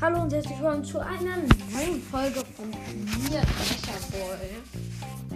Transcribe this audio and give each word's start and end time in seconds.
Hallo 0.00 0.22
und 0.22 0.32
herzlich 0.32 0.58
willkommen 0.58 0.82
zu 0.82 0.98
einer 0.98 1.36
neuen 1.70 2.00
Folge 2.00 2.42
von 2.56 2.70
mir, 2.70 3.42
Boy. 4.10 4.62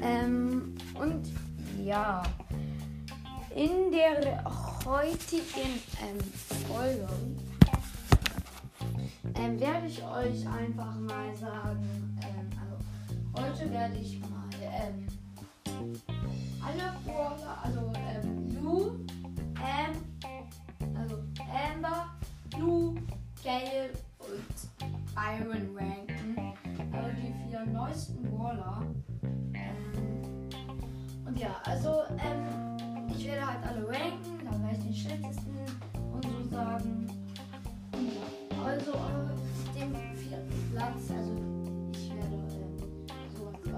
Ähm, 0.02 0.74
und 0.94 1.30
ja, 1.84 2.22
in 3.54 3.92
der 3.92 4.42
heutigen 4.86 5.82
ähm, 6.00 6.18
Folge 6.66 7.06
ähm, 9.34 9.60
werde 9.60 9.86
ich 9.88 10.02
euch 10.02 10.48
einfach 10.48 10.98
mal 10.98 11.36
sagen, 11.36 12.18
ähm, 12.22 12.48
also 12.58 13.46
heute 13.46 13.70
werde 13.70 13.96
ich 13.96 14.18
mal 14.20 14.48
ähm, 14.62 15.06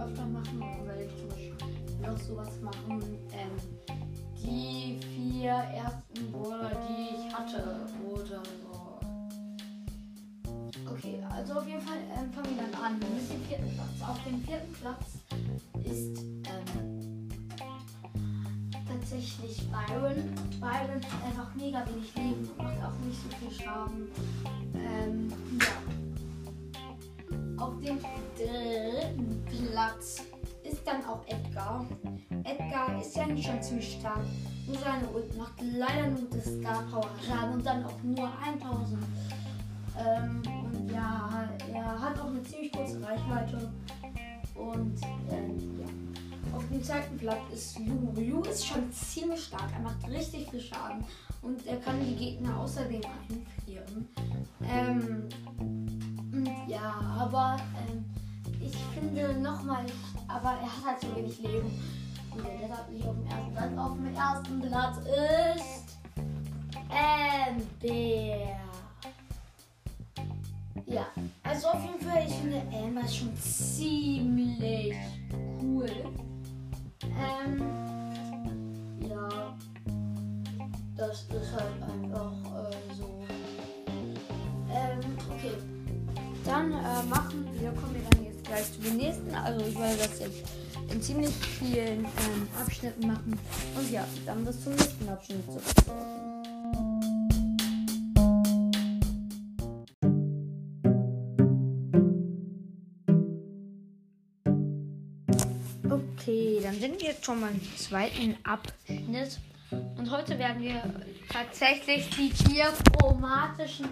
öfter 0.09 0.27
machen, 0.27 0.61
dann 0.61 0.87
werde 0.87 1.05
ich 1.05 1.17
zum 1.17 1.29
Beispiel 1.29 1.55
noch 2.01 2.19
sowas 2.19 2.61
machen. 2.63 3.03
Ähm, 3.33 3.51
die 4.37 5.01
vier 5.15 5.51
ersten 5.51 6.33
Brawler, 6.33 6.71
die 6.89 7.17
ich 7.17 7.35
hatte, 7.35 7.87
oder 8.05 8.43
so. 8.43 8.99
Okay, 10.91 11.23
also 11.31 11.55
auf 11.55 11.67
jeden 11.67 11.81
Fall 11.81 11.99
ähm, 12.17 12.33
fangen 12.33 12.57
wir 12.57 12.65
dann 12.71 12.83
an. 12.83 12.99
Mit 12.99 13.31
dem 13.31 13.45
vierten 13.47 13.71
Platz. 13.75 14.09
Auf 14.09 14.25
dem 14.25 14.43
vierten 14.43 14.73
Platz 14.73 15.19
ist 15.85 16.23
ähm, 16.23 17.29
tatsächlich 18.87 19.69
Byron. 19.71 20.35
Byron 20.61 21.03
hat 21.05 21.25
einfach 21.27 21.55
mega 21.55 21.85
wenig 21.87 22.15
Leben 22.15 22.49
und 22.49 22.59
macht 22.59 22.83
auch 22.83 22.99
nicht 23.05 23.21
so 23.23 23.29
viel 23.37 23.65
Schaden. 23.65 24.09
Ähm, 24.75 25.33
ja. 25.61 25.88
Auf 27.69 27.79
dem 27.83 27.99
dritten 28.35 29.45
Platz 29.45 30.23
ist 30.65 30.87
dann 30.87 31.05
auch 31.05 31.21
Edgar. 31.27 31.85
Edgar 32.43 32.99
ist 32.99 33.15
ja 33.15 33.27
nicht 33.27 33.47
schon 33.47 33.63
ziemlich 33.63 33.99
stark. 34.01 34.25
Nur 34.67 34.79
seine 34.79 35.07
Ult 35.09 35.37
macht 35.37 35.53
leider 35.61 36.07
nur 36.07 36.31
das 36.31 36.47
Star 36.47 36.83
Power 36.91 37.11
Schaden 37.27 37.57
und 37.57 37.67
dann 37.67 37.85
auch 37.85 38.03
nur 38.03 38.31
1000. 38.43 39.03
Ähm, 39.99 40.43
und 40.65 40.91
ja, 40.91 41.47
er 41.71 42.01
hat 42.01 42.19
auch 42.19 42.29
eine 42.29 42.43
ziemlich 42.43 42.73
kurze 42.73 43.03
Reichweite. 43.03 43.71
Und 44.55 44.99
ähm, 45.31 45.79
ja. 45.79 46.57
Auf 46.57 46.67
dem 46.71 46.83
zweiten 46.83 47.19
Platz 47.19 47.53
ist 47.53 47.79
Yu. 47.81 48.19
Yu 48.19 48.41
ist 48.45 48.67
schon 48.67 48.91
ziemlich 48.91 49.45
stark. 49.45 49.71
Er 49.75 49.81
macht 49.81 50.09
richtig 50.09 50.51
viel 50.51 50.61
Schaden. 50.61 51.05
Und 51.43 51.67
er 51.67 51.77
kann 51.77 52.01
die 52.03 52.17
Gegner 52.17 52.61
außerdem 52.61 53.03
einfrieren. 53.29 54.09
Ähm, 54.63 55.29
ja, 56.67 56.95
aber 57.19 57.57
ähm, 57.89 58.05
ich 58.61 58.77
finde 58.95 59.39
nochmal, 59.39 59.85
aber 60.27 60.51
er 60.51 60.63
hat 60.63 60.85
halt 60.85 61.01
so 61.01 61.17
wenig 61.17 61.39
Leben. 61.41 61.71
Und 62.31 62.45
der 62.45 62.69
deshalb 62.69 62.91
nicht 62.91 63.07
auf 63.07 63.15
dem 63.15 63.27
ersten 63.27 63.53
Platz. 63.53 63.79
Auf 63.79 63.95
dem 63.95 64.15
ersten 64.15 64.61
Platz 64.61 64.97
ist 64.99 65.99
Amber. 66.91 68.59
Ja, 70.87 71.07
also 71.43 71.69
auf 71.69 71.85
jeden 71.85 72.01
Fall, 72.01 72.25
ich 72.27 72.35
finde 72.35 72.63
Amber 72.73 73.03
ist 73.03 73.17
schon 73.17 73.37
ziemlich 73.37 74.97
cool. 75.61 75.91
Ähm, 77.03 77.63
ja, 79.09 79.57
das 80.97 81.23
ist 81.25 81.53
halt 81.53 81.83
einfach 81.83 82.08
Dann 86.71 86.85
äh, 86.85 87.09
machen 87.09 87.49
wir, 87.59 87.71
kommen 87.73 87.95
wir 87.95 88.03
dann 88.11 88.25
jetzt 88.25 88.45
gleich 88.45 88.73
zu 88.73 88.81
den 88.81 88.97
nächsten. 88.97 89.35
Also 89.35 89.65
ich 89.65 89.79
werde 89.79 89.97
das 89.97 90.21
jetzt 90.21 90.45
in 90.91 91.01
ziemlich 91.01 91.31
vielen 91.31 92.05
ähm, 92.05 92.49
Abschnitten 92.61 93.07
machen. 93.07 93.39
Und 93.77 93.91
ja, 93.91 94.05
dann 94.27 94.45
bis 94.45 94.63
zum 94.63 94.75
nächsten 94.75 95.09
Abschnitt. 95.09 95.45
Okay, 105.91 106.61
dann 106.63 106.75
sind 106.75 107.01
wir 107.01 107.09
jetzt 107.09 107.25
schon 107.25 107.41
beim 107.41 107.61
zweiten 107.77 108.37
Abschnitt. 108.45 109.39
Und 109.71 110.11
heute 110.11 110.39
werden 110.39 110.63
wir 110.63 110.83
tatsächlich 111.31 112.09
die 112.11 112.31
vier 112.31 112.73
chromatischen 112.93 113.89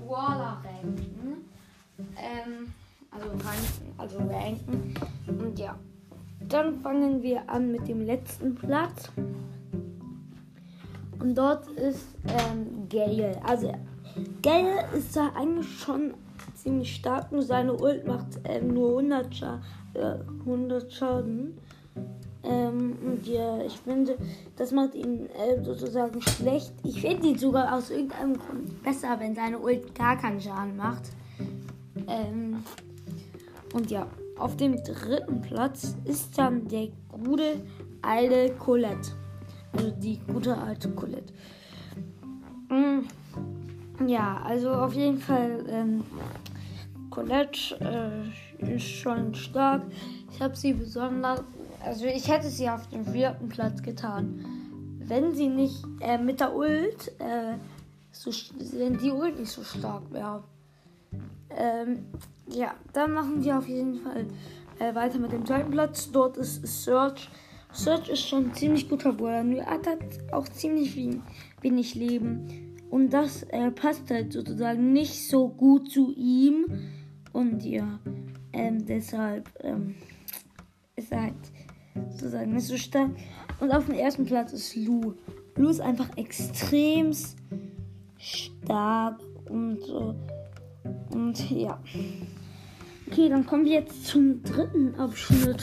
Brawler 0.00 0.62
ranken. 0.64 1.13
Ähm, 2.16 2.72
also 3.10 3.28
ranken, 3.28 3.94
also 3.96 4.18
ranken. 4.18 4.94
Und 5.26 5.58
ja, 5.58 5.78
dann 6.48 6.80
fangen 6.80 7.22
wir 7.22 7.48
an 7.48 7.72
mit 7.72 7.88
dem 7.88 8.04
letzten 8.04 8.54
Platz. 8.54 9.10
Und 11.20 11.34
dort 11.36 11.66
ist 11.68 12.06
ähm, 12.26 12.88
Gale. 12.88 13.40
Also 13.44 13.72
Gale 14.42 14.84
ist 14.96 15.16
da 15.16 15.30
eigentlich 15.34 15.78
schon 15.78 16.14
ziemlich 16.54 16.94
stark, 16.94 17.32
nur 17.32 17.42
seine 17.42 17.74
Ult 17.74 18.06
macht 18.06 18.40
ähm, 18.44 18.74
nur 18.74 18.90
100, 18.98 19.34
Scha 19.34 19.60
äh, 19.94 20.16
100 20.40 20.92
Schaden. 20.92 21.58
Ähm, 22.42 22.98
und 23.02 23.26
ja, 23.26 23.62
ich 23.62 23.78
finde, 23.78 24.18
das 24.56 24.70
macht 24.70 24.94
ihn 24.94 25.30
äh, 25.30 25.62
sozusagen 25.62 26.20
schlecht. 26.20 26.74
Ich 26.82 27.00
finde 27.00 27.28
ihn 27.28 27.38
sogar 27.38 27.74
aus 27.74 27.90
irgendeinem 27.90 28.38
Grund 28.38 28.82
besser, 28.82 29.18
wenn 29.18 29.34
seine 29.34 29.58
Ult 29.58 29.94
gar 29.94 30.18
keinen 30.18 30.40
Schaden 30.40 30.76
macht. 30.76 31.04
Ähm, 32.08 32.62
und 33.72 33.90
ja, 33.90 34.06
auf 34.38 34.56
dem 34.56 34.82
dritten 34.82 35.40
Platz 35.40 35.96
ist 36.04 36.36
dann 36.38 36.66
der 36.68 36.88
gute 37.08 37.60
alte 38.02 38.54
Colette. 38.58 39.12
Also 39.72 39.90
die 39.90 40.18
gute 40.18 40.56
alte 40.56 40.90
Colette. 40.90 41.32
Mm, 42.68 44.06
ja, 44.06 44.40
also 44.44 44.70
auf 44.70 44.94
jeden 44.94 45.18
Fall, 45.18 45.64
ähm, 45.68 46.04
Colette 47.10 47.76
äh, 48.60 48.74
ist 48.74 48.86
schon 48.86 49.34
stark. 49.34 49.82
Ich 50.32 50.40
habe 50.40 50.56
sie 50.56 50.72
besonders, 50.72 51.42
also 51.84 52.06
ich 52.06 52.28
hätte 52.28 52.48
sie 52.48 52.68
auf 52.68 52.88
dem 52.88 53.04
vierten 53.06 53.48
Platz 53.48 53.82
getan, 53.82 54.44
wenn 54.98 55.34
sie 55.34 55.48
nicht 55.48 55.84
äh, 56.00 56.18
mit 56.18 56.40
der 56.40 56.54
Ult, 56.54 57.08
äh, 57.20 57.56
so, 58.10 58.30
wenn 58.78 58.98
die 58.98 59.10
Ult 59.10 59.38
nicht 59.38 59.52
so 59.52 59.62
stark 59.62 60.12
wäre. 60.12 60.42
Ähm, 61.50 62.06
ja, 62.48 62.74
dann 62.92 63.12
machen 63.12 63.44
wir 63.44 63.58
auf 63.58 63.68
jeden 63.68 63.96
Fall 63.96 64.26
äh, 64.78 64.94
weiter 64.94 65.18
mit 65.18 65.32
dem 65.32 65.46
zweiten 65.46 65.70
Platz. 65.70 66.10
Dort 66.10 66.36
ist 66.36 66.66
Search. 66.66 67.28
Search 67.72 68.08
ist 68.08 68.26
schon 68.26 68.46
ein 68.46 68.54
ziemlich 68.54 68.88
guter 68.88 69.12
Brawler, 69.12 69.42
nur 69.42 69.64
hat 69.66 69.88
auch 70.32 70.48
ziemlich 70.48 70.96
wenig 71.60 71.94
Leben. 71.94 72.76
Und 72.90 73.10
das 73.10 73.42
äh, 73.44 73.70
passt 73.72 74.10
halt 74.10 74.32
sozusagen 74.32 74.92
nicht 74.92 75.28
so 75.28 75.48
gut 75.48 75.90
zu 75.90 76.12
ihm. 76.14 76.66
Und 77.32 77.64
ja, 77.64 77.98
ähm, 78.52 78.86
deshalb 78.86 79.50
ähm, 79.64 79.96
ist 80.94 81.10
er 81.10 81.22
halt 81.22 81.34
sozusagen 82.10 82.52
nicht 82.52 82.66
so 82.66 82.76
stark. 82.76 83.10
Und 83.58 83.72
auf 83.72 83.86
dem 83.86 83.94
ersten 83.94 84.24
Platz 84.24 84.52
ist 84.52 84.76
Lou. 84.76 85.14
Lou 85.56 85.68
ist 85.68 85.80
einfach 85.80 86.16
extrem 86.16 87.12
stark 88.18 89.20
und 89.48 89.80
so. 89.82 90.14
Und 91.10 91.50
ja. 91.50 91.78
Okay, 93.06 93.28
dann 93.28 93.46
kommen 93.46 93.64
wir 93.64 93.80
jetzt 93.80 94.06
zum 94.06 94.42
dritten 94.42 94.94
Abschnitt. 94.96 95.62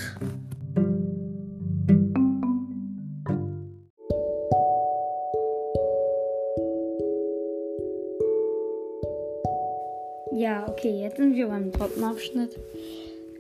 Ja, 10.34 10.68
okay, 10.68 11.02
jetzt 11.02 11.18
sind 11.18 11.36
wir 11.36 11.48
beim 11.48 11.72
dritten 11.72 12.04
Abschnitt. 12.04 12.58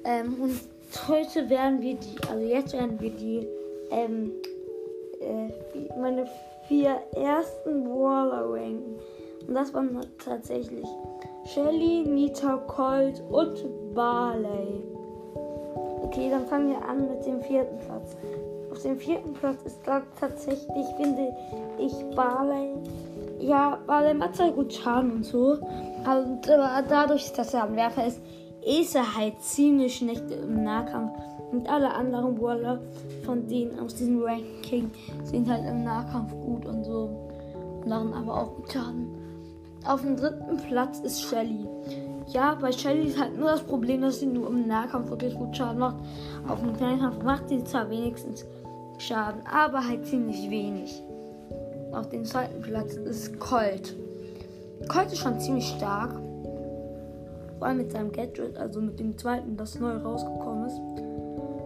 Ähm, 0.03 0.35
und 0.41 0.59
heute 1.07 1.49
werden 1.49 1.81
wir 1.81 1.95
die, 1.95 2.27
also 2.29 2.45
jetzt 2.45 2.73
werden 2.73 2.99
wir 2.99 3.11
die, 3.11 3.47
ähm, 3.91 4.31
äh, 5.19 5.99
meine 5.99 6.27
vier 6.67 6.97
ersten 7.15 7.83
Brawler 7.83 8.49
ranken. 8.51 8.99
Und 9.47 9.53
das 9.53 9.73
waren 9.73 9.99
tatsächlich 10.23 10.85
Shelly, 11.53 12.05
Nita, 12.07 12.55
Colt 12.65 13.21
und 13.29 13.93
Barley. 13.93 14.85
Okay, 16.01 16.29
dann 16.29 16.45
fangen 16.45 16.69
wir 16.69 16.87
an 16.87 17.09
mit 17.09 17.25
dem 17.25 17.41
vierten 17.41 17.77
Platz. 17.79 18.15
Auf 18.71 18.81
dem 18.83 18.97
vierten 18.97 19.33
Platz 19.33 19.57
ist 19.65 19.81
da 19.85 20.01
tatsächlich, 20.17 20.85
finde 20.95 21.33
ich, 21.77 21.93
Barley. 22.15 22.69
Ja, 23.39 23.77
Barley 23.85 24.13
macht 24.13 24.39
halt 24.39 24.55
gut 24.55 24.71
Schaden 24.71 25.11
und 25.11 25.25
so. 25.25 25.57
Und 25.57 26.47
äh, 26.47 26.83
dadurch, 26.87 27.33
dass 27.33 27.53
er 27.53 27.63
am 27.63 27.75
Werfer 27.75 28.07
ist, 28.07 28.21
ist 28.65 28.95
er 28.95 29.17
halt 29.17 29.41
ziemlich 29.41 29.97
schlecht 29.97 30.31
im 30.31 30.63
Nahkampf. 30.63 31.11
Und 31.51 31.67
alle 31.67 31.93
anderen 31.93 32.35
Brawler 32.35 32.79
von 33.25 33.45
denen 33.47 33.77
aus 33.77 33.95
diesem 33.95 34.23
Ranking 34.23 34.89
sind 35.25 35.49
halt 35.49 35.65
im 35.67 35.83
Nahkampf 35.83 36.31
gut 36.31 36.65
und 36.65 36.85
so. 36.85 37.09
Und 37.81 37.89
machen 37.89 38.13
aber 38.13 38.41
auch 38.41 38.55
gut 38.55 38.71
Schaden. 38.71 39.30
Auf 39.85 40.01
dem 40.01 40.15
dritten 40.15 40.57
Platz 40.67 40.99
ist 40.99 41.23
Shelly. 41.23 41.67
Ja, 42.27 42.55
bei 42.55 42.71
Shelly 42.71 43.07
ist 43.07 43.19
halt 43.19 43.37
nur 43.37 43.49
das 43.49 43.63
Problem, 43.63 44.01
dass 44.01 44.19
sie 44.19 44.27
nur 44.27 44.47
im 44.47 44.67
Nahkampf 44.67 45.09
wirklich 45.09 45.35
gut 45.35 45.57
Schaden 45.57 45.79
macht. 45.79 45.97
Auf 46.47 46.59
dem 46.59 46.75
Kleinkampf 46.77 47.23
macht 47.23 47.49
sie 47.49 47.63
zwar 47.63 47.89
wenigstens 47.89 48.45
Schaden, 48.99 49.41
aber 49.51 49.85
halt 49.85 50.05
ziemlich 50.05 50.49
wenig. 50.49 51.01
Auf 51.91 52.09
dem 52.09 52.23
zweiten 52.23 52.61
Platz 52.61 52.93
ist 52.93 53.39
Colt. 53.39 53.95
Colt 54.87 55.11
ist 55.11 55.17
schon 55.17 55.39
ziemlich 55.39 55.67
stark. 55.67 56.13
Vor 57.57 57.67
allem 57.67 57.77
mit 57.77 57.91
seinem 57.91 58.11
Gadget, 58.11 58.57
also 58.57 58.81
mit 58.81 58.99
dem 58.99 59.17
zweiten, 59.17 59.57
das 59.57 59.79
neu 59.79 59.97
rausgekommen 59.97 60.67
ist. 60.67 60.79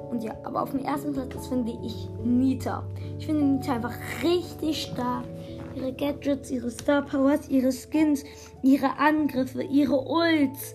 Und 0.09 0.23
ja, 0.23 0.33
aber 0.43 0.61
auf 0.63 0.71
dem 0.71 0.83
ersten 0.83 1.13
Platz 1.13 1.47
finde 1.47 1.73
ich, 1.83 2.09
Nita. 2.23 2.83
Ich 3.19 3.25
finde 3.25 3.43
Nita 3.43 3.73
einfach 3.73 3.93
richtig 4.23 4.83
stark. 4.83 5.25
Ihre 5.75 5.93
Gadgets, 5.93 6.51
ihre 6.51 6.71
Star 6.71 7.01
Powers, 7.01 7.49
ihre 7.49 7.71
Skins, 7.71 8.23
ihre 8.61 8.97
Angriffe, 8.97 9.63
ihre 9.63 9.99
Ults. 9.99 10.73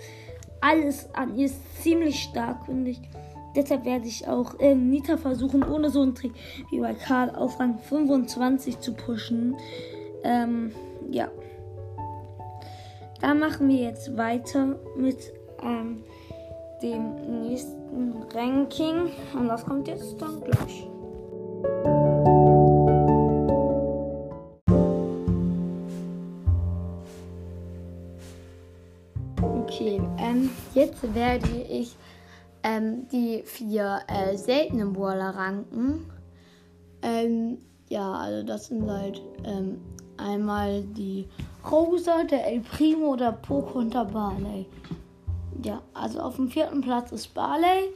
Alles 0.61 1.09
an 1.15 1.37
ihr 1.37 1.47
ist 1.47 1.83
ziemlich 1.83 2.23
stark, 2.23 2.67
finde 2.67 2.91
ich. 2.91 3.01
Deshalb 3.57 3.85
werde 3.85 4.07
ich 4.07 4.29
auch 4.29 4.59
äh, 4.61 4.75
Nita 4.75 5.17
versuchen, 5.17 5.65
ohne 5.65 5.91
so 5.91 6.03
einen 6.03 6.15
Trick 6.15 6.33
wie 6.71 6.81
bei 6.81 6.95
Karl 6.95 7.31
auf 7.31 7.59
Rang 7.59 7.79
25 7.79 8.79
zu 8.79 8.95
pushen. 8.95 9.57
Ähm, 10.23 10.73
ja. 11.11 11.29
Dann 13.21 13.39
machen 13.39 13.69
wir 13.69 13.77
jetzt 13.77 14.17
weiter 14.17 14.79
mit 14.97 15.33
ähm, 15.63 16.05
dem 16.83 17.43
nächsten 17.43 18.23
Ranking. 18.35 19.11
Und 19.35 19.49
das 19.49 19.65
kommt 19.65 19.89
jetzt 19.89 20.21
dann 20.21 20.41
gleich. 20.41 20.87
Jetzt 30.75 31.15
werde 31.15 31.49
ich 31.49 31.97
ähm, 32.63 33.09
die 33.09 33.43
vier 33.45 34.01
äh, 34.09 34.37
seltenen 34.37 34.93
Brawler 34.93 35.31
ranken. 35.31 36.11
Ähm, 37.03 37.59
ja, 37.89 38.13
also 38.13 38.47
das 38.47 38.67
sind 38.67 38.89
halt 38.89 39.21
ähm, 39.45 39.81
einmal 40.17 40.83
die 40.83 41.27
Rosa, 41.69 42.25
der 42.25 42.47
El 42.47 42.61
Primo, 42.61 43.17
der 43.17 43.33
Poco 43.33 43.79
und 43.79 43.95
der 43.95 44.05
Barley. 44.05 44.67
Ja, 45.63 45.83
also 45.93 46.21
auf 46.21 46.37
dem 46.37 46.49
vierten 46.49 46.81
Platz 46.81 47.13
ist 47.13 47.35
Barley. 47.35 47.91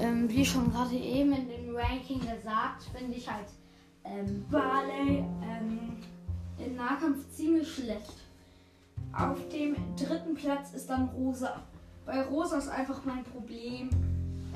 Ähm, 0.00 0.28
wie 0.28 0.44
schon 0.44 0.70
gerade 0.70 0.94
eben 0.94 1.32
in 1.32 1.48
dem 1.48 1.74
Ranking 1.74 2.20
gesagt, 2.20 2.84
finde 2.94 3.16
ich 3.16 3.28
halt 3.28 3.48
ähm, 4.04 4.44
Barley 4.50 5.24
ähm, 5.42 5.96
im 6.58 6.76
Nahkampf 6.76 7.28
ziemlich 7.30 7.68
schlecht. 7.72 8.14
Auf 9.12 9.38
dem 9.48 9.74
dritten 9.96 10.34
Platz 10.34 10.74
ist 10.74 10.90
dann 10.90 11.08
Rosa. 11.08 11.62
Bei 12.08 12.22
Rosa 12.22 12.56
ist 12.56 12.70
einfach 12.70 13.04
mein 13.04 13.22
Problem, 13.22 13.90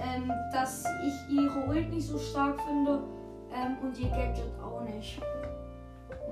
ähm, 0.00 0.32
dass 0.54 0.87
ich 1.04 1.37
ihre 1.37 1.69
Ult 1.69 1.90
nicht 1.90 2.06
so 2.06 2.19
stark 2.19 2.58
finde 2.62 3.02
ähm, 3.52 3.76
und 3.82 3.99
ihr 4.00 4.08
Gadget 4.08 4.58
auch 4.58 4.81
nicht. 4.84 5.20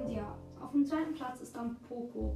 Und 0.00 0.10
ja, 0.10 0.34
auf 0.62 0.70
dem 0.70 0.86
zweiten 0.86 1.12
Platz 1.12 1.42
ist 1.42 1.54
dann 1.54 1.76
Poco. 1.86 2.34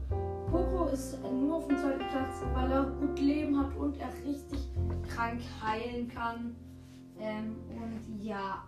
Poco 0.51 0.85
ist 0.93 1.19
nur 1.23 1.57
auf 1.57 1.67
dem 1.67 1.79
zweiten 1.79 2.07
Platz, 2.11 2.43
weil 2.53 2.71
er 2.71 2.85
gut 2.85 3.19
Leben 3.19 3.59
hat 3.59 3.75
und 3.75 3.97
er 3.99 4.11
richtig 4.23 4.69
krank 5.09 5.41
heilen 5.65 6.07
kann. 6.07 6.55
Ähm, 7.19 7.57
und 7.71 8.23
ja, 8.23 8.65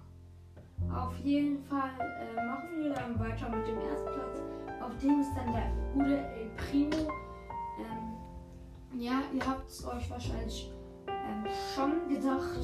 auf 0.95 1.15
jeden 1.19 1.63
Fall 1.65 1.91
äh, 2.01 2.47
machen 2.47 2.71
wir 2.79 2.95
dann 2.95 3.21
weiter 3.21 3.55
mit 3.55 3.67
dem 3.67 3.79
ersten 3.81 4.09
Platz. 4.15 4.41
Auf 4.81 4.97
dem 4.97 5.21
ist 5.21 5.33
dann 5.37 5.53
der 5.53 5.71
gute 5.93 6.17
El 6.17 6.49
Primo. 6.57 7.13
Ja, 8.99 9.23
ihr 9.31 9.47
habt 9.47 9.69
es 9.69 9.85
euch 9.85 10.09
wahrscheinlich 10.09 10.71
ähm, 11.07 11.45
schon 11.75 12.09
gedacht. 12.09 12.61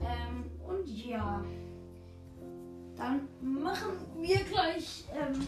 Ähm, 0.00 0.50
und 0.66 0.88
ja, 0.88 1.44
dann 2.96 3.28
machen 3.40 3.92
wir 4.20 4.38
gleich 4.50 5.04
ähm, 5.14 5.46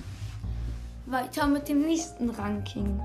weiter 1.06 1.48
mit 1.48 1.68
dem 1.68 1.80
nächsten 1.80 2.30
Ranking. 2.30 3.00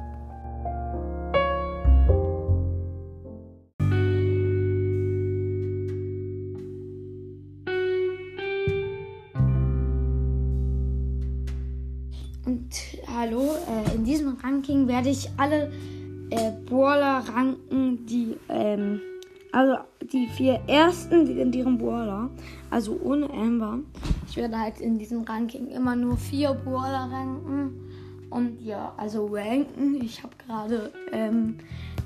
Und 12.45 12.69
hallo, 13.07 13.56
äh, 13.68 13.95
in 13.95 14.04
diesem 14.04 14.38
Ranking 14.38 14.88
werde 14.88 15.10
ich 15.10 15.31
alle 15.38 15.72
Brawler 16.69 17.24
ranken, 17.27 18.06
die, 18.06 18.38
ähm, 18.48 19.01
also 19.51 19.77
die 20.13 20.27
vier 20.27 20.62
ersten 20.68 21.25
legendären 21.25 21.77
Brawler, 21.77 22.30
also 22.69 23.00
ohne 23.04 23.30
Amber. 23.30 23.80
Ich 24.27 24.38
werde 24.38 24.60
halt 24.60 24.80
in 24.80 25.00
diesem 25.00 25.24
Ranking 25.24 25.68
immer 25.68 25.95
nur 25.95 26.16
vier 26.18 26.54
Brawler 26.54 27.10
ranken. 27.12 27.89
Und 28.30 28.62
ja, 28.62 28.94
also 28.95 29.25
ranken. 29.27 30.00
Ich 30.04 30.21
habe 30.21 30.36
gerade 30.45 30.92
ähm, 31.12 31.57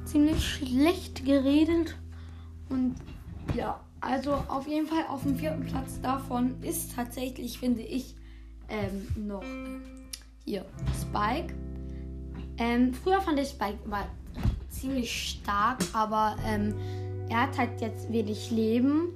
ziemlich 0.06 0.42
schlecht 0.42 1.26
geredet. 1.26 1.98
Und 2.70 2.96
ja, 3.56 3.80
also 4.00 4.34
auf 4.48 4.68
jeden 4.68 4.88
Fall 4.88 5.04
auf 5.10 5.24
dem 5.24 5.36
vierten 5.36 5.66
Platz 5.66 6.00
davon 6.02 6.56
ist 6.62 6.96
tatsächlich, 6.96 7.60
finde 7.60 7.82
ich, 7.82 8.16
ähm, 8.70 9.28
noch 9.28 9.44
hier 10.46 10.66
Spike. 11.02 11.54
Ähm, 12.58 12.94
früher 12.94 13.22
fand 13.22 13.40
ich 13.40 13.50
Spike 13.50 13.80
war 13.86 14.08
ziemlich 14.74 15.40
stark, 15.40 15.80
aber 15.94 16.36
ähm, 16.46 16.74
er 17.30 17.44
hat 17.44 17.58
halt 17.58 17.82
jetzt 17.82 18.12
wenig 18.12 18.52
Leben 18.52 19.16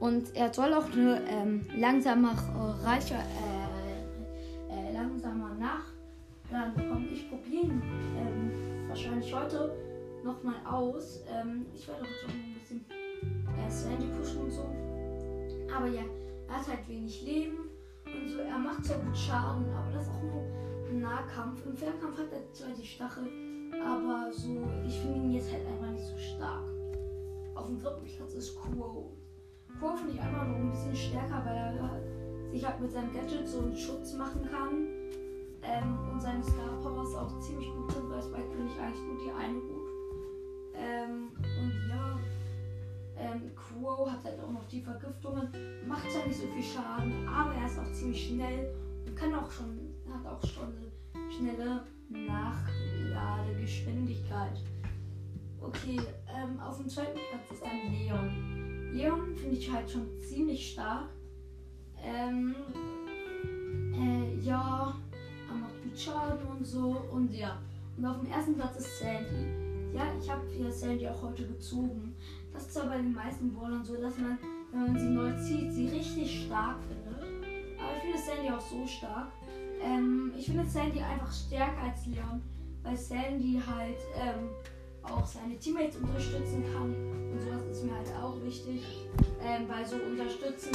und 0.00 0.34
er 0.36 0.52
soll 0.52 0.72
auch 0.74 0.88
nur 0.94 1.16
ähm, 1.26 1.66
langsamer 1.76 2.32
äh, 2.32 2.86
reicher, 2.86 3.18
äh, 3.18 4.72
äh, 4.72 4.92
langsamer 4.92 5.54
nachladen 5.54 6.74
bekommen. 6.74 7.08
Ich 7.12 7.28
probiere 7.28 7.64
ihn 7.64 7.82
ähm, 8.16 8.88
wahrscheinlich 8.88 9.34
heute 9.34 9.74
nochmal 10.24 10.54
aus. 10.64 11.20
Ähm, 11.28 11.66
ich 11.74 11.86
werde 11.88 12.02
auch 12.02 12.06
schon 12.06 12.30
ein 12.30 12.54
bisschen 12.60 12.84
äh, 12.88 13.70
Sandy 13.70 14.06
pushen 14.06 14.42
und 14.42 14.50
so. 14.50 14.64
Aber 15.74 15.88
ja, 15.88 16.02
er 16.48 16.54
hat 16.54 16.68
halt 16.68 16.88
wenig 16.88 17.22
Leben 17.22 17.68
und 18.06 18.28
so. 18.28 18.38
Er 18.38 18.58
macht 18.58 18.84
zwar 18.84 18.98
gut 18.98 19.16
Schaden, 19.16 19.64
aber 19.74 19.90
das 19.92 20.04
ist 20.04 20.12
auch 20.12 20.22
nur 20.22 20.44
im 20.88 21.00
Nahkampf. 21.00 21.66
Im 21.66 21.76
Fernkampf 21.76 22.18
hat 22.18 22.32
er 22.32 22.52
zwar 22.52 22.70
die 22.70 22.86
Stachel, 22.86 23.28
aber 23.74 24.32
so, 24.32 24.68
ich 24.86 24.98
finde 25.00 25.18
ihn 25.18 25.32
jetzt 25.32 25.52
halt 25.52 25.66
einfach 25.66 25.90
nicht 25.90 26.04
so 26.04 26.16
stark. 26.16 26.64
Auf 27.54 27.66
dem 27.66 27.78
dritten 27.78 28.04
Platz 28.04 28.34
ist 28.34 28.56
Quo. 28.56 29.12
Quo 29.78 29.96
finde 29.96 30.14
ich 30.14 30.20
einfach 30.20 30.46
noch 30.46 30.56
ein 30.56 30.70
bisschen 30.70 30.96
stärker, 30.96 31.42
weil 31.44 31.56
er 31.56 32.50
sich 32.50 32.64
halt 32.64 32.80
mit 32.80 32.90
seinem 32.90 33.12
Gadget 33.12 33.48
so 33.48 33.60
einen 33.60 33.76
Schutz 33.76 34.14
machen 34.14 34.42
kann. 34.50 34.86
Ähm, 35.62 35.98
und 36.12 36.20
seine 36.20 36.42
Star 36.42 36.78
Powers 36.82 37.14
auch 37.14 37.38
ziemlich 37.40 37.68
gut 37.72 37.90
sind. 37.92 38.08
Bei 38.08 38.20
Spike 38.20 38.50
finde 38.50 38.72
ich 38.72 38.80
eigentlich 38.80 39.02
nur 39.02 39.18
die 39.24 39.30
eine 39.32 39.58
gut. 39.58 39.88
Ähm, 40.74 41.28
und 41.34 41.88
ja, 41.88 42.18
ähm, 43.18 43.50
Quo 43.54 44.10
hat 44.10 44.24
halt 44.24 44.40
auch 44.40 44.52
noch 44.52 44.64
die 44.68 44.80
Vergiftungen. 44.80 45.48
Macht 45.86 46.10
zwar 46.10 46.26
nicht 46.26 46.40
so 46.40 46.46
viel 46.46 46.62
Schaden, 46.62 47.28
aber 47.28 47.54
er 47.54 47.66
ist 47.66 47.78
auch 47.78 47.92
ziemlich 47.92 48.28
schnell 48.28 48.72
und 49.06 49.16
kann 49.16 49.34
auch 49.34 49.50
schon, 49.50 49.94
hat 50.08 50.24
auch 50.24 50.46
schon 50.46 50.68
eine 50.68 50.92
schnelle 51.30 51.84
Nachladegeschwindigkeit. 52.08 54.58
Okay, 55.60 56.00
ähm, 56.34 56.58
auf 56.60 56.78
dem 56.78 56.88
zweiten 56.88 57.18
Platz 57.30 57.50
ist 57.52 57.62
dann 57.62 57.92
Leon. 57.92 58.90
Leon 58.92 59.36
finde 59.36 59.56
ich 59.56 59.70
halt 59.70 59.90
schon 59.90 60.06
ziemlich 60.20 60.72
stark. 60.72 61.10
Ähm, 62.02 62.56
äh, 63.92 64.38
ja, 64.40 64.94
er 65.48 65.54
macht 65.54 65.82
gut 65.82 65.98
Schaden 65.98 66.46
und 66.46 66.64
so 66.64 67.04
und 67.12 67.34
ja. 67.34 67.60
Und 67.96 68.06
auf 68.06 68.20
dem 68.20 68.30
ersten 68.30 68.54
Platz 68.54 68.76
ist 68.76 68.98
Sandy. 68.98 69.46
Ja, 69.94 70.04
ich 70.20 70.30
habe 70.30 70.46
hier 70.56 70.70
Sandy 70.70 71.08
auch 71.08 71.22
heute 71.22 71.46
gezogen. 71.46 72.14
Das 72.52 72.62
ist 72.62 72.74
zwar 72.74 72.86
bei 72.86 72.98
den 72.98 73.12
meisten 73.12 73.52
Brawlern 73.52 73.84
so, 73.84 73.96
dass 73.96 74.16
man, 74.18 74.38
wenn 74.70 74.80
man 74.80 74.96
sie 74.98 75.08
neu 75.08 75.32
zieht, 75.36 75.72
sie 75.72 75.88
richtig 75.88 76.44
stark 76.46 76.76
findet. 76.82 77.24
Aber 77.78 77.96
ich 77.96 78.02
finde 78.02 78.18
Sandy 78.18 78.50
auch 78.50 78.60
so 78.60 78.86
stark. 78.86 79.32
Ähm, 79.82 80.32
ich 80.36 80.46
finde 80.46 80.66
Sandy 80.66 81.00
einfach 81.00 81.32
stärker 81.32 81.82
als 81.82 82.06
Leon, 82.06 82.42
weil 82.82 82.96
Sandy 82.96 83.60
halt 83.66 83.98
ähm, 84.16 84.48
auch 85.02 85.26
seine 85.26 85.58
Teammates 85.58 85.96
unterstützen 85.96 86.64
kann. 86.72 86.94
Und 87.32 87.40
sowas 87.40 87.64
ist 87.70 87.84
mir 87.84 87.94
halt 87.94 88.12
auch 88.22 88.42
wichtig. 88.42 88.82
Ähm, 89.42 89.68
weil 89.68 89.86
so 89.86 89.96
unterstützen 89.96 90.72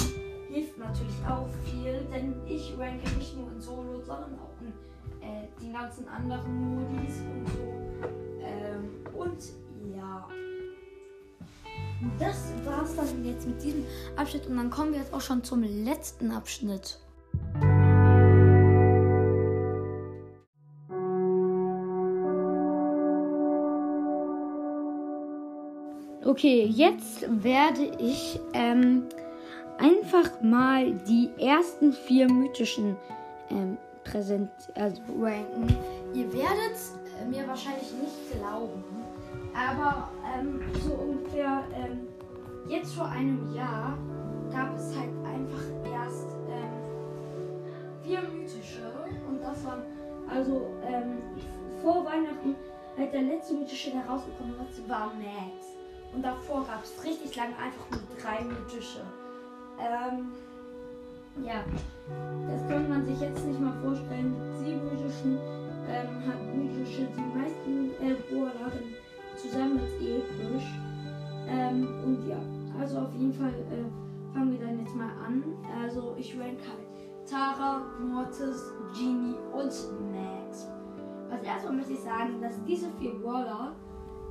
hilft 0.50 0.77
natürlich 0.77 1.15
auch 1.27 1.48
viel, 1.65 2.05
denn 2.12 2.36
ich 2.48 2.77
ranke 2.77 3.10
nicht 3.17 3.36
nur 3.36 3.51
in 3.51 3.60
Solo, 3.60 4.00
sondern 4.01 4.39
auch 4.39 4.53
in 4.62 4.67
äh, 5.22 5.48
die 5.62 5.72
ganzen 5.72 6.07
anderen 6.07 6.75
Modis 6.75 7.22
und 7.22 7.48
so. 7.48 8.07
Ähm, 8.41 8.89
und 9.13 9.38
ja. 9.95 10.27
Das 12.19 12.51
war's 12.65 12.95
dann 12.95 13.25
jetzt 13.25 13.48
mit 13.48 13.63
diesem 13.63 13.86
Abschnitt 14.15 14.45
und 14.48 14.57
dann 14.57 14.69
kommen 14.69 14.91
wir 14.91 15.00
jetzt 15.00 15.13
auch 15.13 15.22
schon 15.22 15.43
zum 15.43 15.63
letzten 15.63 16.31
Abschnitt. 16.31 17.00
Okay, 26.33 26.65
jetzt 26.65 27.27
werde 27.43 27.91
ich 27.99 28.39
ähm, 28.53 29.03
einfach 29.77 30.41
mal 30.41 30.91
die 31.07 31.29
ersten 31.37 31.93
vier 31.93 32.27
mythischen 32.27 32.97
ähm, 33.51 33.77
präsent 34.03 34.49
also 34.73 34.99
ranken. 35.21 35.77
Ihr 36.15 36.33
werdet 36.33 36.75
äh, 37.21 37.29
mir 37.29 37.47
wahrscheinlich 37.47 37.91
nicht 38.01 38.31
glauben, 38.31 38.83
aber 39.53 40.09
ähm, 40.35 40.59
so 40.83 40.93
ungefähr 40.95 41.65
ähm, 41.75 42.07
jetzt 42.67 42.95
vor 42.95 43.09
einem 43.09 43.53
Jahr 43.53 43.95
gab 44.51 44.75
es 44.75 44.87
halt 44.97 45.11
einfach 45.23 45.93
erst 45.93 46.29
ähm, 46.49 48.01
vier 48.01 48.21
mythische 48.23 48.91
und 49.29 49.39
das 49.39 49.63
waren 49.65 49.83
also 50.27 50.65
ähm, 50.83 51.19
vor 51.83 52.03
Weihnachten 52.03 52.55
halt 52.97 53.13
der 53.13 53.21
letzte 53.21 53.53
mythische, 53.53 53.91
der 53.91 54.03
rausgekommen 54.07 54.55
ist, 54.67 54.89
war 54.89 55.13
Max. 55.13 55.82
Und 56.13 56.22
davor 56.24 56.65
gab 56.65 56.84
es 56.84 57.03
richtig 57.03 57.36
lange 57.36 57.55
einfach 57.58 57.89
nur 57.91 58.01
drei 58.22 58.43
mythische. 58.43 59.01
Ähm, 59.79 60.32
ja, 61.43 61.63
das 62.48 62.67
könnte 62.67 62.89
man 62.89 63.05
sich 63.05 63.20
jetzt 63.20 63.43
nicht 63.46 63.60
mal 63.60 63.74
vorstellen. 63.82 64.36
Die 64.63 64.75
mythischen 64.75 65.39
ähm, 65.88 66.27
hat 66.27 66.55
mythische 66.55 67.08
die 67.17 67.38
meisten 67.38 67.91
äh, 68.00 68.15
Brawlerinnen 68.29 68.96
zusammen 69.36 69.75
mit 69.75 70.01
episch. 70.01 70.67
Ähm, 71.48 71.88
und 72.05 72.27
ja, 72.27 72.38
also 72.79 73.00
auf 73.00 73.13
jeden 73.13 73.34
Fall 73.34 73.50
äh, 73.50 74.34
fangen 74.34 74.51
wir 74.51 74.65
dann 74.65 74.79
jetzt 74.79 74.96
mal 74.96 75.12
an. 75.25 75.43
Also 75.82 76.15
ich 76.17 76.38
rank 76.39 76.60
halt 76.67 77.29
Tara, 77.29 77.82
Mortis, 78.00 78.72
Genie 78.93 79.36
und 79.51 79.74
Max. 80.12 80.67
Als 81.32 81.43
erstes 81.43 81.72
möchte 81.72 81.93
ich 81.93 82.00
sagen, 82.00 82.39
dass 82.41 82.63
diese 82.65 82.89
vier 83.00 83.13
Brawler 83.15 83.75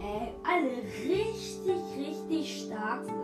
äh, 0.02 0.32
alle 0.42 0.82
richtig, 1.04 1.80
richtig 1.96 2.64
stark 2.64 3.04
sind. 3.04 3.14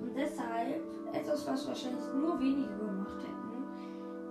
Und 0.00 0.14
deshalb, 0.14 0.82
etwas, 1.12 1.46
was 1.46 1.66
wahrscheinlich 1.66 2.04
nur 2.14 2.38
wenige 2.38 2.76
gemacht 2.76 3.22
hätten, 3.22 3.44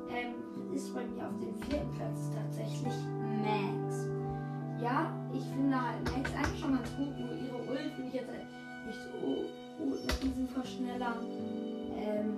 ähm, 0.09 0.73
ist 0.73 0.93
bei 0.93 1.05
mir 1.05 1.27
auf 1.27 1.39
dem 1.39 1.55
vierten 1.55 1.91
Platz 1.91 2.29
tatsächlich 2.35 2.93
Max. 3.41 4.07
Ja, 4.81 5.11
ich 5.33 5.43
finde 5.43 5.81
halt 5.81 6.03
Max 6.03 6.31
eigentlich 6.35 6.59
schon 6.59 6.75
ganz 6.75 6.89
gut, 6.95 7.17
nur 7.17 7.31
ihre 7.31 7.71
Ult 7.71 7.93
finde 7.95 8.09
ich 8.09 8.13
jetzt 8.13 8.29
halt 8.29 8.45
nicht 8.85 8.99
so 8.99 9.19
gut 9.19 10.05
mit 10.05 10.23
diesen 10.23 10.47
Verschnellern. 10.47 11.17
Ähm, 11.95 12.37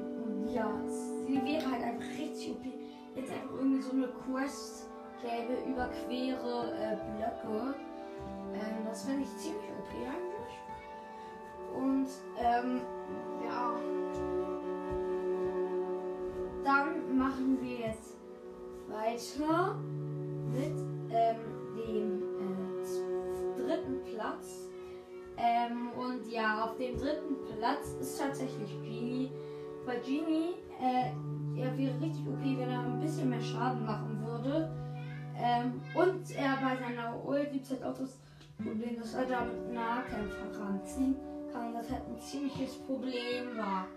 ja, 0.53 0.71
sie 1.27 1.41
wäre 1.43 1.71
halt 1.71 1.83
einfach 1.83 2.07
richtig 2.17 2.51
OP. 2.51 2.65
Jetzt 3.15 3.31
einfach 3.31 3.55
irgendwie 3.57 3.81
so 3.81 3.91
eine 3.91 4.07
Quest 4.07 4.89
gäbe, 5.21 5.69
überquere 5.69 6.71
äh, 6.75 6.97
Blöcke 7.17 7.75
ähm, 8.53 8.85
das 8.85 9.05
finde 9.05 9.23
ich 9.23 9.37
ziemlich 9.37 9.71
okay 9.79 10.07
eigentlich. 10.07 10.35
Und 11.75 12.07
ähm, 12.37 12.81
ja. 13.43 13.75
Dann 16.63 17.17
machen 17.17 17.59
wir 17.61 17.87
jetzt 17.87 18.17
weiter 18.87 19.75
mit 20.51 20.77
ähm, 21.11 21.37
dem 21.75 22.23
äh, 22.39 23.61
dritten 23.61 24.03
Platz. 24.03 24.69
Ähm, 25.37 25.89
und 25.97 26.31
ja, 26.31 26.63
auf 26.63 26.77
dem 26.77 26.97
dritten 26.97 27.35
Platz 27.57 27.95
ist 27.99 28.19
tatsächlich 28.19 28.71
Genie. 28.81 29.31
Weil 29.85 29.99
Genie, 29.99 30.55
äh, 30.81 31.11
er 31.59 31.77
wäre 31.77 32.01
richtig 32.01 32.25
okay, 32.27 32.55
wenn 32.57 32.69
er 32.69 32.79
ein 32.79 32.99
bisschen 32.99 33.29
mehr 33.29 33.41
Schaden 33.41 33.85
machen 33.85 34.23
würde. 34.25 34.71
Ähm, 35.37 35.81
und 35.93 36.31
er 36.35 36.57
bei 36.61 36.77
seiner 36.77 37.23
Ult 37.25 37.51
gibt 37.51 37.65
es 37.65 37.71
halt 37.71 37.83
auch 37.83 37.93
das 37.93 38.17
Problem, 38.57 38.97
dass 38.99 39.13
er 39.13 39.25
da 39.25 39.45
mit 39.45 39.73
Nahkämpfer 39.73 40.59
ranziehen 40.59 41.15
kann, 41.51 41.73
das 41.73 41.89
halt 41.89 42.03
ein 42.07 42.19
ziemliches 42.19 42.77
Problem 42.79 43.57
war. 43.57 43.87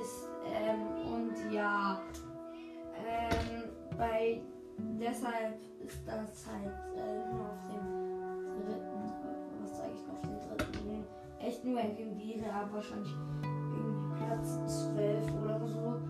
Ist, 0.00 0.28
ähm, 0.52 1.14
und 1.14 1.52
ja, 1.52 2.02
ähm, 2.94 3.70
bei, 3.96 4.40
deshalb 4.76 5.58
ist 5.80 6.00
das 6.06 6.46
halt 6.46 6.74
äh, 6.96 7.32
nur 7.32 7.46
auf 7.46 7.62
dem 7.68 8.66
dritten, 8.66 9.12
was 9.62 9.78
sage 9.78 9.92
ich 9.94 10.06
noch 10.06 10.14
auf 10.14 10.20
dem 10.20 10.56
dritten, 10.56 11.04
echt 11.40 11.64
nur 11.64 11.78
ein 11.78 11.96
wäre, 11.96 12.52
aber 12.52 12.74
wahrscheinlich 12.74 13.14
irgendwie 13.42 14.24
Platz 14.24 14.92
12 14.94 15.32
oder 15.42 15.66
so. 15.66 16.00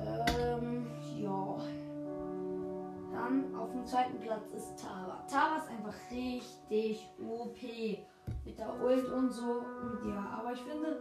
Ähm, 0.00 0.86
ja. 1.20 1.81
Auf 3.72 3.78
dem 3.78 3.86
zweiten 3.86 4.18
Platz 4.18 4.48
ist 4.54 4.84
Tara. 4.84 5.24
Tara 5.26 5.56
ist 5.56 5.70
einfach 5.70 5.94
richtig 6.10 7.08
OP. 7.26 7.56
Mit 8.44 8.58
der 8.58 8.68
Ult 8.82 9.10
und 9.10 9.30
so. 9.30 9.62
Und 9.80 10.10
ja, 10.10 10.38
aber 10.38 10.52
ich 10.52 10.60
finde, 10.60 11.00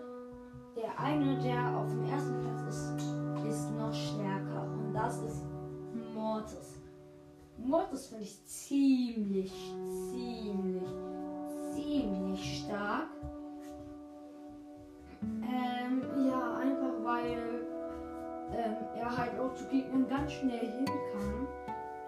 der 0.78 0.98
eine, 0.98 1.38
der 1.40 1.78
auf 1.78 1.90
dem 1.90 2.06
ersten 2.06 2.40
Platz 2.40 2.62
ist, 2.70 2.94
ist 3.46 3.72
noch 3.72 3.94
stärker. 3.94 4.64
Und 4.64 4.94
das 4.94 5.22
ist 5.22 5.44
Mortis. 6.14 6.80
Mortis 7.58 8.08
finde 8.08 8.24
ich 8.24 8.46
ziemlich, 8.46 9.54
ziemlich, 10.10 10.90
ziemlich 11.74 12.64
stark. 12.64 13.10
Ähm, 15.22 16.04
ja, 16.26 16.56
einfach 16.56 17.04
weil 17.04 17.68
ähm, 18.54 18.76
er 18.96 19.18
halt 19.18 19.38
auch 19.38 19.54
zu 19.56 19.66
Gegnern 19.66 20.08
ganz 20.08 20.32
schnell 20.32 20.72
hin 20.72 20.86
kann. 20.86 21.48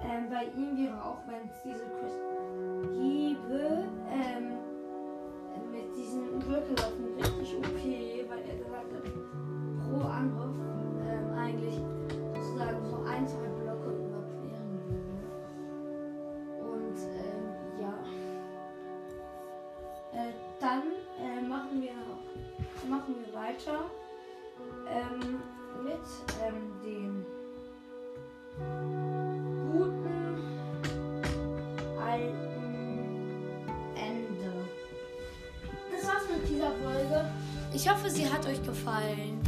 Ähm, 0.05 0.29
bei 0.29 0.45
ihm 0.55 0.77
wäre 0.77 1.03
auch, 1.03 1.19
wenn 1.27 1.49
es 1.49 1.61
diese 1.63 1.85
gäbe, 2.93 3.85
ähm, 4.11 4.57
mit 5.71 5.95
diesen 5.95 6.41
Rücklaufen 6.41 7.15
richtig 7.17 7.57
okay, 7.57 8.25
weil 8.29 8.43
er 8.49 8.57
gerade 8.57 9.01
pro 9.81 10.07
Angriff 10.07 10.55
ähm, 11.07 11.33
eigentlich 11.37 11.79
sozusagen 12.33 12.85
so 12.85 12.97
ein, 13.07 13.27
zwei 13.27 13.47
Blöcke 13.47 13.91
überqueren 13.91 14.79
würde. 14.89 15.15
Und 16.59 16.97
ähm, 17.15 17.45
ja. 17.81 17.93
Äh, 20.13 20.33
dann 20.59 20.83
äh, 21.19 21.41
machen 21.47 21.81
wir 21.81 21.93
machen 22.89 23.15
wir 23.15 23.33
weiter 23.33 23.85
ähm, 24.87 25.41
mit 25.83 26.05
ähm, 26.43 26.71
den 26.83 27.25
Ich 37.83 37.89
hoffe, 37.89 38.09
sie 38.09 38.25
hat 38.25 38.47
euch 38.47 38.63
gefallen 38.63 39.41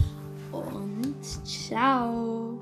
und 0.51 1.23
ciao. 1.45 2.59